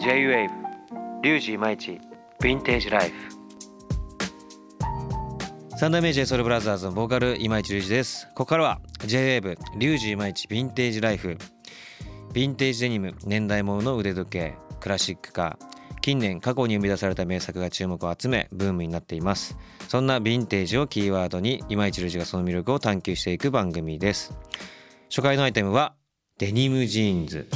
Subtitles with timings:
[0.00, 0.48] J-WAVE
[1.22, 2.00] RYUJI IMAICHI
[2.40, 3.16] VINTAGE LIFE。
[5.76, 8.26] 三代目 j ソルブラザーズのボーカル今市隆二です。
[8.28, 11.36] ここからは J-WAVE RYUJI IMAICHI VINTAGE LIFE。
[12.32, 19.58] ヴィンテージデニム年代物の腕時計クラシックカー近年過去に生み出された名作が注目を集めブームになっています。
[19.88, 24.32] そんなヴィンテージをキーワードに今市隆二がその魅力を探求していく番組です。
[25.10, 25.92] 初回のアイテムは
[26.38, 27.46] デニムジーンズ。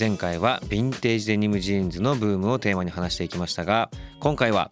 [0.00, 4.70] 前回はヴィンテージデニムジーンズのブームをテーマに話していきましたが今回は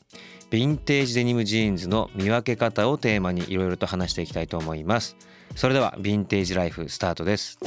[0.50, 5.18] ヴィンテージデニムジーンズの見分け方をテーマにいろいろと話していきたいと思います。
[5.54, 7.58] それでは VINTAGE LIFE スタートです。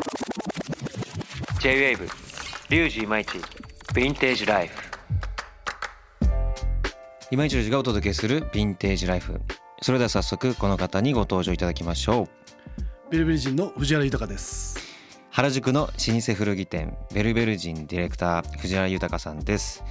[1.59, 2.09] J-WAVE
[2.71, 4.75] RYUJI IMAICHI VINTAGE LIFE。
[7.29, 9.39] 今市がお届けする VINTAGE LIFE。
[9.83, 13.11] それでは早速この方にご登場いただきましょう。
[13.11, 14.90] ベルベル人の藤原豊です
[15.33, 19.81] 原宿の老舗古着店ベルベル人ディレクター藤原豊さんです。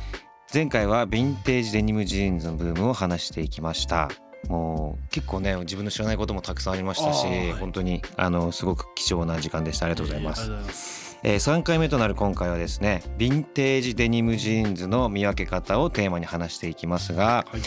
[0.53, 4.11] 前回はヴィンテージデニムジーンズのブームを話していきました。
[4.51, 9.87] もう結構ね自分の知らないこともたくさんありましたし、はい、本当にあのすごく貴重な時間でした。
[9.87, 17.61] ありがとうございます、えー、3回目となる今回はですねヴィンテージデニムジーンズの見分け方をテーマに話していきますが、はい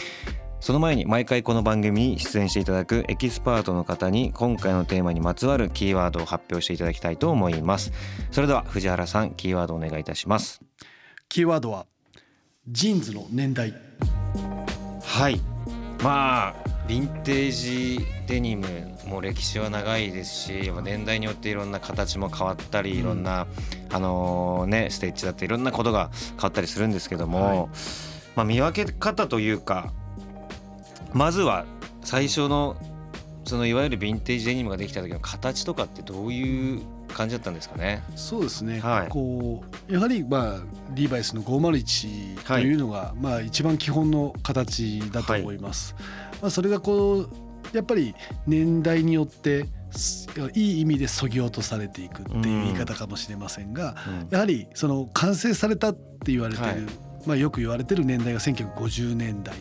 [0.64, 7.92] その前に毎回この番組に出演していただくエキスパートの方に今回のテーマにまつわるキーワードを発表していただきたいと思います。
[8.32, 10.62] それでは藤原さんキーワードお願いいたします。
[11.28, 11.86] キーワードは
[12.66, 13.74] ジーンズの年代。
[15.04, 15.42] はい。
[16.02, 16.56] まあ
[16.88, 18.66] ヴィンテージデニム
[19.06, 23.48] も歴史は長いですし年代によっていろんな形も変わったりいろんな、
[23.92, 27.58] あのねステッチだっていろんなことが変わったりするんですけども、はい、
[28.38, 29.92] まあ見分け方というか
[31.14, 31.66] まずは
[32.02, 32.76] 最初の
[33.46, 38.02] そのいわゆるヴィンテージデニムができた時の形とかってどういう感じだったんですかね？
[38.16, 38.80] そうですね。
[38.80, 40.60] はい、こうやはりまあ
[40.92, 45.94] リーバイスの501というのが、はい、まあ一番基本の形だと思います。
[45.96, 46.04] はい、
[46.44, 47.30] まあそれがこう
[47.76, 48.16] やっぱり
[48.48, 49.68] 年代によって
[50.56, 56.88] いい意味でそぎ落とされていくっていう言い方かもしれませんが、うん、やはりその完成されたって言われてる
[57.26, 59.56] まあ、よく言われてる年代が1950年代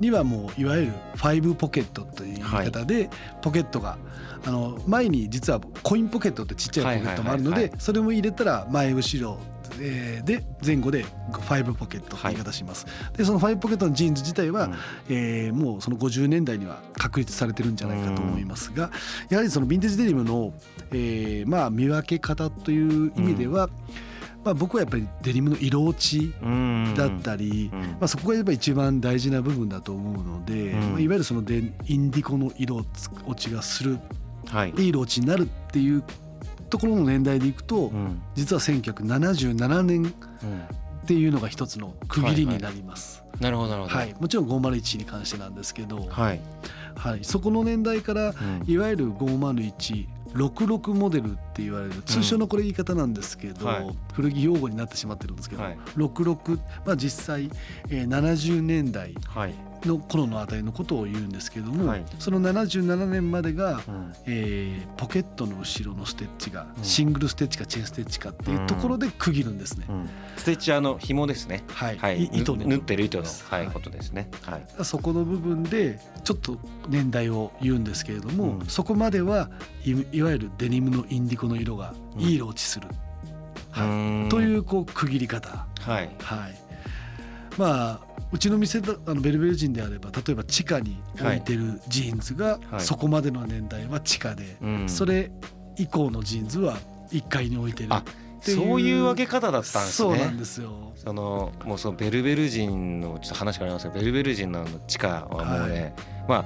[0.00, 3.10] にはもういわゆるファイブポケットという言い方で
[3.42, 3.98] ポケットが
[4.44, 9.38] あの前に実はコインポケットってちっちゃいポケットもあるのでそれも入れたら前後ろ
[9.78, 14.74] で前後で5ポケットって言い方します、はい、でその5ポケットのジーンズ自体は、うん、
[15.08, 18.90] えー、もうその50年代には確立されてるんじゃないかと思いますが、
[19.28, 20.52] やはりそのヴィンテージデニムの、
[20.90, 23.70] えー、まあ見分け方という意味では、うん
[24.44, 26.32] まあ、僕はやっぱりデニムの色落ち
[26.96, 32.84] だったり、まあ、そこがやっぱ一番大事な部分だと思うので、まあ、いわゆるそのデインディコの色
[33.26, 33.98] 落ちがする、
[34.46, 36.02] はい、いい色落ちになるっていう
[36.70, 37.90] ところの年代でいくと、
[38.34, 40.14] 実は1977年
[41.02, 43.20] っていうのが一つの区切りになります。
[43.20, 46.40] はいはい、なるほどなるほど、はい、もちろん501に関してなんですけど、はい。
[46.94, 48.34] はい、そこの年代から、
[48.66, 57.50] いわゆる501 66モデルって言われる通称のこれ言い方なんですけど、うんはい、古着用語になってしまってるんですけど、はい、66、まあ、実際、
[57.88, 59.14] えー、70年代
[59.84, 69.86] の頃のあたりのことを言うんですけども、はい、その77年までが、うん、えー、ポケットの後ろのステッチが、シングルステッチかチェーンステッチかっていうところで区切るんですね。
[69.88, 71.64] うん、ステッチあの紐ですね。
[71.68, 71.98] はい。
[71.98, 74.30] はい、糸縫ってる糸の、はい、ことですね。
[74.42, 74.84] はい。
[74.84, 79.50] そこの部分でちょっと年代を言うんですけれども、うん、そこまでは
[79.84, 82.88] いいわゆるデニムのインディゴの色がいい色落ちする。
[83.70, 85.66] はい、というこう区切り方。
[85.80, 86.10] はい。
[86.20, 86.68] はい。
[87.56, 94.56] まあうちの店だあのベルベル人であれば例えば地下に置いてるジーンズが、はい、そこまでの年代は地下で、
[94.86, 95.30] それ
[95.76, 96.76] 以降のジーンズは
[97.10, 97.90] 1階に置いてる
[98.40, 100.08] そういう分け方だったんですね。
[100.08, 100.92] そうなんですよ。
[100.96, 105.92] そのもうそのベルベル人のちょっと話がありますけどベルベル人の地下はもうね、はい、
[106.28, 106.44] まあ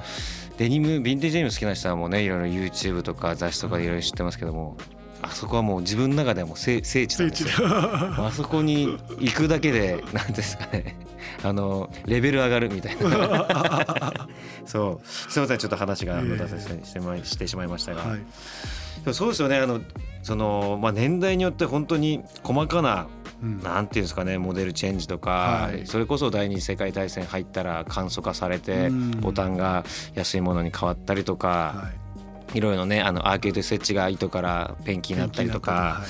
[0.58, 4.76] デニムヴィンテージデニム好きな人はもうねいろいろ YouTube とか雑誌とかいろいろ知ってますけども、
[5.22, 7.68] あそこはもう自分の中でも聖聖地なんですよ。
[7.70, 10.96] あそこに行くだけで何ですかね。
[11.42, 14.28] あのレベル上がるみたいな。
[14.66, 15.06] そう。
[15.06, 19.58] すみませんちょっと話が出させてしてしまいましたが、はい、そうですよね。
[19.58, 19.80] あの
[20.22, 23.06] その、まあ、年代によって本当に細かな
[23.42, 28.88] うん、なんていうんですかねモデルチェンジとか、はい、それこそ第二次世界大戦入ったら簡素化されて、
[29.20, 29.84] ボタンが
[30.14, 32.11] 安いものに変わったりとか、はい、
[32.54, 36.02] いろいろねあのアーケード設置が糸からペンキになったりとか。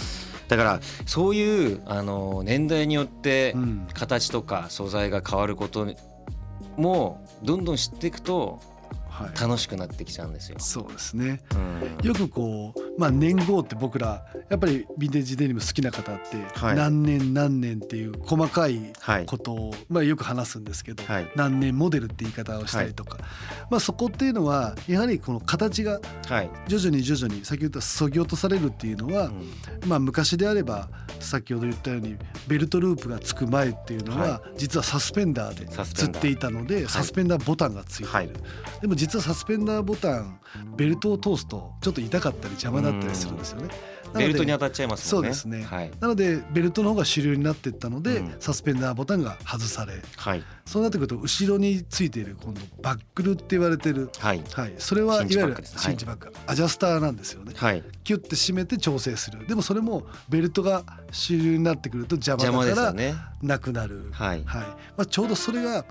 [0.48, 3.54] だからそういうあの年代によって
[3.94, 5.86] 形とか素材が変わること
[6.76, 8.60] もどんどん知っていくと
[9.40, 10.58] 楽しくなってきちゃうんですよ。
[10.58, 11.40] そうですね、
[12.00, 18.92] うん、よくこうまあ、年号って僕らやっぱりヴィンテージデニム好きな方って何年何年っていう細かい
[19.26, 21.02] ことをまあよく話すんですけど
[21.34, 23.18] 何年モデルって言い方をしたりとか。
[23.70, 26.00] まあそこっていうのはやはりこの形が
[26.68, 29.32] 徐々に徐々に先ほど言ったそぎ落とされるっていうのは
[29.86, 30.88] まあ昔であれば
[31.20, 32.16] 先ほど言ったように
[32.48, 38.28] ベルトループがつく前っていうのは実はサスペンダーでつっていたのでサスペンダーボタンがついてい。
[38.28, 38.34] る
[38.82, 40.40] でも実はサスペンダーボタン
[40.76, 43.68] ベルトを通すとちょっと痛かったり邪魔だったりするんですよね。
[44.14, 45.10] ベルトに当たっちゃいますね。
[45.10, 45.62] そうですね。
[45.62, 57.52] はい、なのでベルトの方が主流になっていったので、うん、サスペンダーボタンが外され、はい、そうなってくると後ろについている今度バックルって言われてる、はい、はい、それはいわゆるシンチバック、アジャスターなんですよね。
[57.56, 59.46] はい、キュッて締めて調整する。
[59.46, 62.94] でもそれもベルトが主流になってくると邪魔だから
[63.42, 64.10] なくなる。
[64.12, 65.84] はい、はい、まあちょうどそれが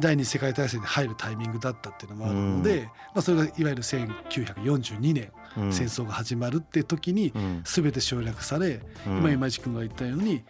[0.00, 5.30] 第二次世界大戦に入るタイミングだったっていうのもあるので、うん、まあ、それがいわゆる1942年、うん、
[5.70, 7.32] 戦争が始まるって時に
[7.64, 10.44] 全て省略され、うん、今今市君が言ったように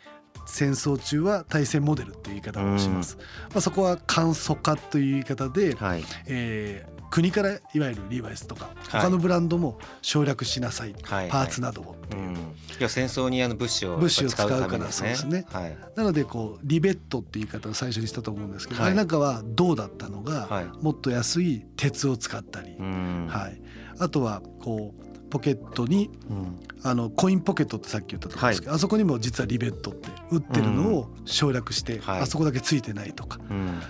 [0.47, 3.19] 戦争中は対戦モデルっていう言い方をします。
[3.51, 23.61] まあ、そこは簡素化という言い方で、はい、えー国からいわゆるリーバイスとか他のブランドも省略しなさい、はい、パーツなどをっていう、はいはい、いや戦争にあの物資を物資を使うからそうですね、はい、なのでこうリベットっていう言い方を最初にしたと思うんですけど、あれなんかは銅だったのが、もっと安い鉄を使ったり、はい、
[23.99, 32.11] あとはこうポケットに、うん、あのコインポケットってさっき言ったと思うんですけど、はい、あそこにも実はリベットって打ってるのを省略して、うん。
[32.11, 33.81] あそこだけついてないとか、うん、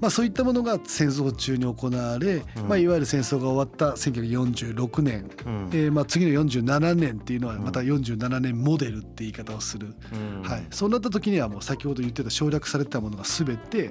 [0.00, 9.94] まあ、そういったものが戦争中に行われ、まあ、いわゆる戦争が終わった1946年、うん、えー、まあ次の47年っていうのはまた47年モデルって言い方をする、
[10.42, 13.90] はい、そうなった時にはもう先ほど言ってた省略されたものが全て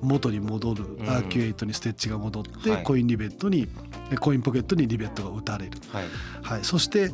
[0.00, 3.68] 元に戻る、アーキュエイトにステッチが戻って、コインリベットに
[4.20, 6.04] コインポケットにリベットが打たれる、はい。
[6.42, 7.10] はい、そして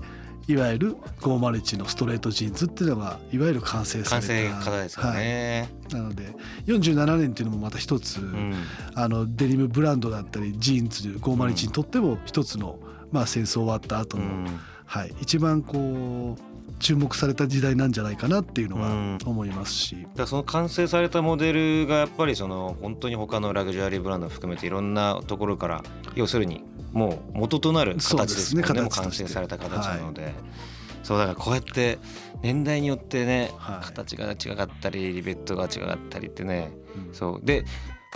[0.49, 6.35] いわゆる501のストレートジーンズっていうのがいわゆる完成された完成方ですよね、はい、なので
[6.67, 8.55] 47年っていうのもまた一つ、うん、
[8.95, 12.79] あのデニムブランドだったりジーンズ501にとっても一つの、
[13.13, 16.51] まあ、戦争終わった後の、うん、はい、一番こう
[16.81, 25.83] 注目された時代なんじゃないかなっていうのは思いますし、だその完成されたモデルがやっぱりその本当に他のラグジュアリーブランドを含めていろんなところから
[26.15, 30.23] 要するにもう元となる形ですねねも完成された形なので。
[30.25, 30.35] はい
[31.03, 31.99] そうだからこうやって
[32.43, 36.71] 年代によってね、はい、形が違かったりリベットが違かったりってね、
[37.09, 37.45] うん、そう。
[37.45, 37.65] で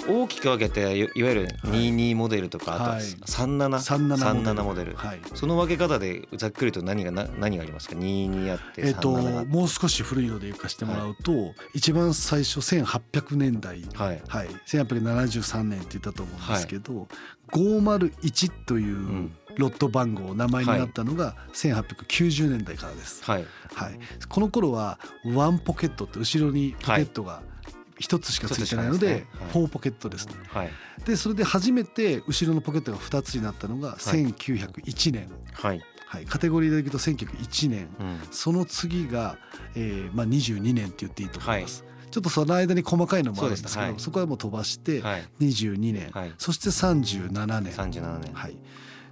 [0.08, 14.23] 大きく分けていわゆる22モデルとか、あと37モデル、はい、その分け方でざっくりと何が何がありますか？22あってえっ、ともう少し古いので言かしてもらうと、はい、一番最初1800年代、はい。
[14.26, 17.06] はい、1873年って言ったと思うんですけど、はい、
[17.52, 23.25] 501というロット番号名前になったのが1890年代からです。
[23.25, 23.46] はい。
[23.75, 23.99] はい、
[24.29, 27.43] この頃はワンポケットって後ろにポケットが、
[27.99, 30.70] 一つしかついてないので4ポケットです、ね、はい、
[31.05, 35.81] でそれで初めて後ろのポケットが2つになったのが1901年、はい。
[36.06, 39.37] はい、カテゴリーでいくと1901年、うん、その次が、
[39.75, 41.82] えーまあ、22年って言っていいと思います。
[41.82, 41.94] はい。
[42.12, 45.02] ちょっとその間に細かいのもあるんですけどそ,、はい、そこはもう飛ばして
[45.41, 48.56] 22年、はい、そして37年 ,37 年、はい、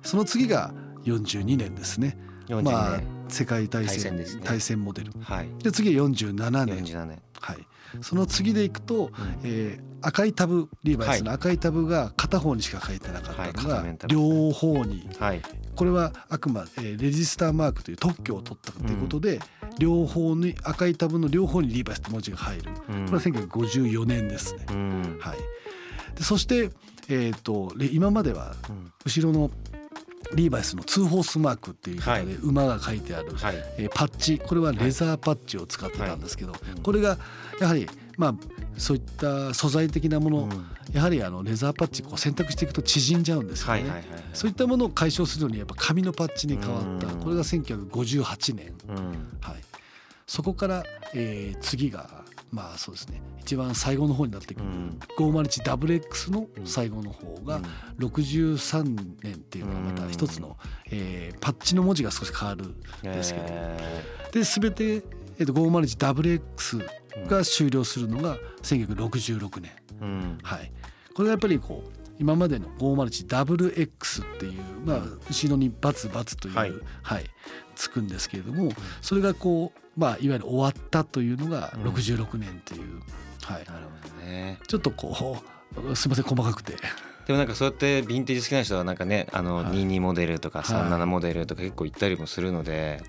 [0.04, 2.16] その次が42年ですね。
[2.62, 7.66] まあ、世界大戦大戦モデル、はい、で次は47年 ,47 年、はい、
[8.00, 9.10] その次でいくと、
[9.44, 13.62] えー、赤いタブリーバイスの赤いタブが片方にしか書いてなかった。
[13.62, 15.08] のが両方に、
[15.76, 19.40] これはあくまでレジスターマークという特許を取ったということで、
[19.78, 24.66] 両方に赤いタブの両方にリーバイスって文字が入る、これは1954年ですね。
[25.20, 25.38] はい、
[26.16, 26.70] でそして、
[27.08, 28.54] えーと、今までは
[29.04, 29.50] 後ろの
[30.34, 36.52] リーバイスのツーホースマークっていう方で馬が書いてある、はい、えー、パッチこれはレザーパッチを使ってたんですけど、
[36.82, 37.18] これが
[37.60, 38.34] やはりまあ
[38.78, 40.48] そういった素材的なもの、
[40.92, 48.74] やはりあのレザーパッチこう選択していくと縮んじゃうんですよね、そういったものを解消するのにやっぱ紙のパッチに変わった、これが1958年、
[49.40, 49.56] はい、
[50.26, 52.21] そこから、えー、次が
[52.52, 53.22] まあそうですね。
[53.40, 57.60] 一番最後の方になってくる、うん、501WX の最後の方が
[57.98, 60.58] 63年っていうのがまた一つの、
[60.90, 65.06] えー、パッチの文字が少し変わるんですけど、えー、で全て、
[65.38, 70.70] えー、と 501WX が終了するのが1966年、うん、はい、
[71.14, 77.24] これがやっぱりこう今までの 501WX っていう、まあ、後ろにバツバツという、はい、はい、
[77.74, 83.00] つくんですけれどもそれがこうまあ、いわゆる終わったというのが66年という、
[83.42, 84.58] はい、なるほどね。
[84.66, 85.38] ちょっとこ
[85.90, 86.76] うすみません細かくて。
[87.26, 89.66] でもなんかそうやってヴィンテージ好きな人はなんかねあのはい。
[89.66, 90.90] 22モデルとかはい。
[90.90, 93.00] 37モデルとか結構行ったりもするので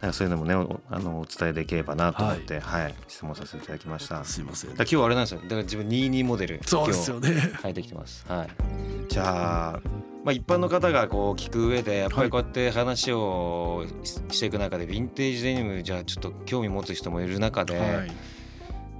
[0.00, 2.94] なんかそういうのもねおあのお伝えできればなと思ってはい。
[3.06, 4.24] 質問させていただきました。
[4.24, 4.70] すいません。
[4.70, 5.40] ら今日はあれなんですよ。
[5.42, 7.30] だから自分22モデルそうですよね。
[7.62, 8.24] 入ってきてます。
[8.28, 8.48] はい。
[9.08, 9.80] じゃあ
[10.24, 18.12] まあ一般の方がこう聞く上でやっぱりこうやって話をししていく中でヴィンテージデニムじゃあちょっと興味持つ人もいる中で、はい。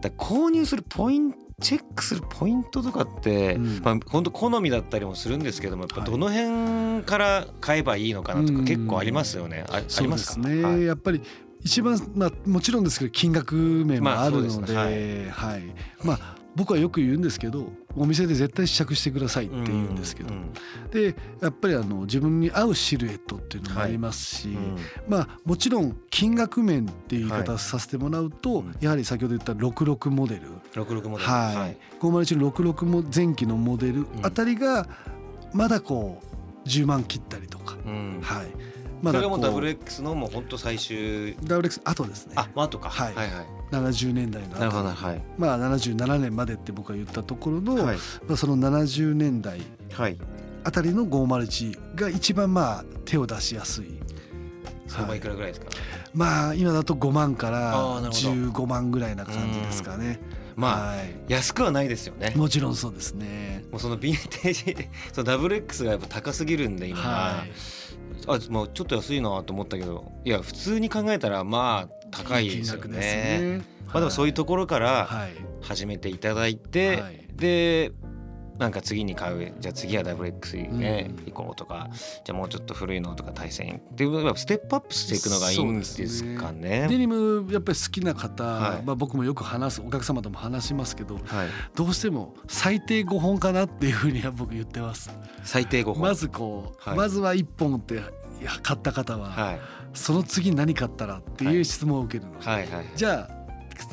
[0.01, 3.81] だ購入するポイントチェックするポイントとかって、うん。
[3.85, 6.11] まあ本当好みだったりもするんですけどもやっぱはい。
[6.11, 8.65] どの辺から買えばいいのかなとかうん。
[8.65, 9.65] 結構ありますよね。
[9.69, 10.83] ああそうりますすね、はい。
[10.83, 11.23] やっぱり
[11.61, 15.31] 一番まあもちろんですけど金額面もまああるので,、ね。
[15.31, 15.63] はい。
[16.03, 20.53] まあ僕はよく言うんですけどお店で絶対試着してくださいって言うんですけど、うん
[20.91, 24.77] でやっぱりあの自分に合うシルエットっていうのもありますし、うん
[25.09, 30.43] まあもちろん金額面っていう言い方をさせてもらうと、うんやはり先ほど言った66モデル、
[30.75, 31.31] 66モデル。
[31.31, 31.77] はい。
[32.01, 34.87] 501の66も前期のモデルあたりが
[35.53, 36.21] まだこ
[36.65, 38.21] う10万切ったりとか、うん。
[38.23, 38.47] はい、
[39.05, 41.37] それがもうこ WX のもう本当最終。
[41.45, 42.35] ダブル X 後ですね。
[42.37, 42.89] あ、まあとか。
[42.91, 43.15] はい。
[43.15, 43.62] はいはい。
[43.73, 49.61] 70年代のなるほど後はいまあ77年までって僕が言ったところの、はいまあ、その70年代
[49.93, 50.17] はい。
[50.65, 53.99] あたりの501が一番まあ手を出しやすい
[54.87, 55.67] 相場いくらぐらいですか？
[56.15, 60.21] まあ今だと5万かあらーなるほど15万ぐらいな感じですかね。
[60.55, 62.35] まあはい、安くはないですよね。
[62.37, 63.65] もちろんそうですね。
[63.73, 67.01] もうそのヴィンテージ その WX がやっぱ高すぎるんで今。
[67.01, 67.53] はい。
[68.29, 72.99] あもうちょっと安いなと思ったけどいや普通に考えたらまあ高いですよね。
[72.99, 73.63] ね。
[73.87, 75.33] まあでもそういうところからはい。
[75.63, 77.27] 始めていただいて、はい。
[77.35, 77.93] で
[78.59, 81.25] なんか次に買うじゃあ次は WX ね、うん。
[81.25, 81.89] 行こうとか
[82.25, 83.81] じゃあもうちょっと古いのとか対戦。
[83.93, 86.87] っていうステップアップしていくのがいいんですかね。
[86.89, 88.83] デニムやっぱり好きな方、はい。
[88.83, 91.25] まあ僕もよく話すお客様とも話しますけどはい、
[91.75, 95.11] どうしても最低5本かなっていうふうには僕言ってます。
[95.45, 96.01] 最低5本。
[96.03, 96.99] まずこう、はい。
[96.99, 97.99] まずは1本ってい
[98.45, 99.61] や買った方は、はい
[99.95, 102.39] その次何買ったらっていう質問を受けるの。
[102.41, 102.87] で、はいはい。
[102.97, 103.43] じゃあ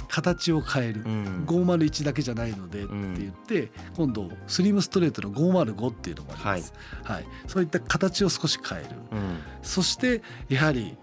[0.07, 1.45] 形を変える、うん。
[1.47, 7.25] 501だけじゃないのでって言って、今度スリムストレートの505っていうのもあります、はい。
[7.47, 8.89] そういった形を少し変える。
[9.11, 9.39] うん。
[9.61, 10.97] そしてやはり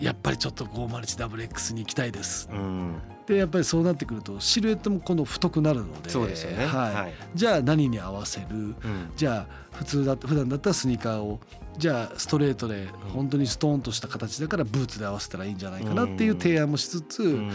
[0.00, 2.48] やっぱりちょっと 501WX に行きたいです。
[2.52, 6.10] うんでやっぱりそうなってくるとシルエットも今度太くなるので。
[6.10, 6.66] そうですよね。
[6.66, 6.94] はい。
[6.94, 7.14] はい。
[7.34, 8.46] じゃあ何に合わせる？
[8.50, 8.74] うん。
[9.16, 11.40] じゃあ普通だ普段だったらスニーカーを
[11.76, 17.52] じゃあストレートで本当にストーンとした形だからブーツで合わせたらいいんじゃないかなっていう提案もしつつ、うん。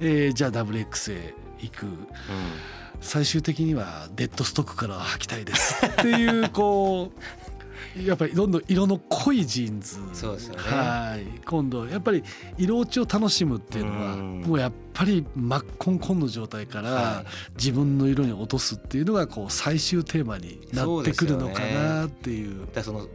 [0.00, 1.86] えーじゃあ WX へ行く。
[3.00, 7.20] 最終的にはデッドストックから履きたいですっていうこう
[7.96, 9.98] やっぱりどんどん色の濃いジーンズ。
[10.14, 10.60] そうですよね。
[10.62, 11.40] はい。
[11.44, 12.22] 今度やっぱり
[12.56, 14.40] 色落ちを楽しむっていうのはうん。
[14.40, 17.52] もうやっぱり真っこんこんの状態からはい。
[17.56, 22.66] 自分の色に落とすっていうのがこう最終テーマになってくるのかなっていう。
[22.82, 23.06] その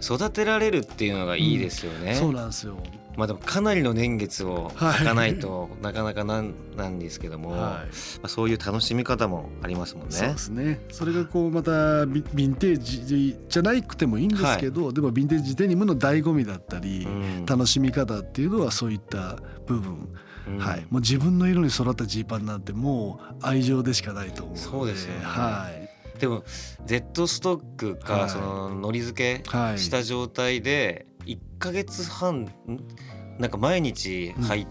[0.00, 2.14] 育てられるっていうのがいいですよね。
[2.14, 2.76] そうなんですよ。
[3.18, 4.94] まあでもかなりの年月をはい。
[5.00, 7.88] 履かないとなかなかなんなんですけども、まはい。
[8.22, 10.12] あ、そういう楽しみ方もありますもんね。
[10.12, 10.38] そうで。
[10.38, 10.80] すね。
[10.92, 17.44] それがこうまたビヴィンテージじゃなくてもいいんですけど、でもヴィンテージデニムの醍醐味だったり、うん。
[17.44, 20.08] 楽しみ方っていうのはそういった部分、
[20.46, 20.58] うん。
[20.58, 25.24] はい、もう自分の色に育ったジーパンなんてもう愛情でしかないと思うそうですよね。
[25.24, 25.88] はい。
[26.20, 26.44] でも
[26.86, 27.98] Z ストックはい。
[27.98, 29.78] かそののり付けはい。
[29.80, 31.07] した状態で1
[31.58, 32.48] ヶ月半ん？
[33.38, 34.66] なんか毎日履い、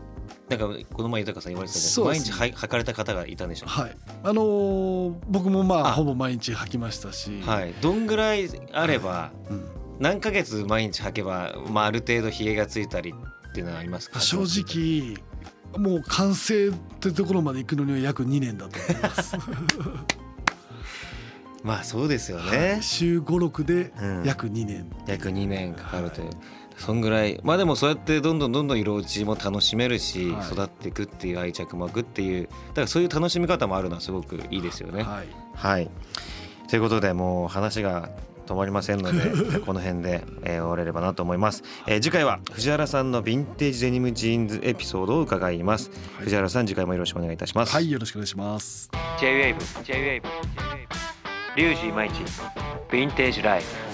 [0.49, 3.97] なんかこの前豊さん言われてたけど、毎そうです日履履かれた方がいたんでしょはい。
[4.23, 5.93] あのー僕もまああ。
[5.93, 9.65] ほぼ毎日履きましたし、はい、どんぐらいあればうん。
[9.99, 13.13] 何ヶ月毎日履けば、まあ、ある程度ひげがついたり
[13.49, 14.19] っていうのはありますか？
[14.19, 15.17] 正直
[15.77, 19.35] もう完成ってところまで行くのには約2年だと思います。
[21.63, 24.23] まあそうですよはねい、週56でうん。
[24.23, 26.29] 約2年、約2年かかるという、
[26.77, 27.39] そんぐらい。
[27.43, 30.47] まあでもそうやってどんどんどんどん色落ちも楽しめるし、はい。
[30.53, 32.43] 育っていくっていう愛着も湧くっていう。
[32.43, 35.03] だからそういう楽しみ方もあるのはすごくいいですよね。
[35.03, 35.89] はい、はい。
[36.69, 38.09] ということでもう話が
[38.45, 46.23] 止まりませんので この辺で、えー終われればなと思います、えー次回は藤原さんのヴィンテージデニムジーンズエピソードを伺います、はい。
[46.23, 47.73] 藤原さん次回もよろしくお願いいたします。
[47.73, 48.89] はい、よろしくお願いします。
[49.19, 50.21] J-WAVE J-WAVE
[51.57, 53.31] リュウジイマイチヴィンテー。
[53.31, 53.86] ジライフ